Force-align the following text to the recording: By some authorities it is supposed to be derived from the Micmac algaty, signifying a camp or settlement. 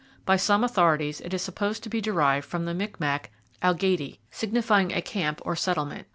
By 0.25 0.35
some 0.35 0.63
authorities 0.63 1.21
it 1.21 1.31
is 1.31 1.43
supposed 1.43 1.83
to 1.83 1.89
be 1.89 2.01
derived 2.01 2.47
from 2.47 2.65
the 2.65 2.73
Micmac 2.73 3.29
algaty, 3.61 4.17
signifying 4.31 4.91
a 4.91 4.99
camp 4.99 5.39
or 5.45 5.55
settlement. 5.55 6.07